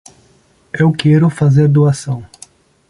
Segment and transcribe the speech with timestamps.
[0.73, 2.25] Eu quero fazer doação.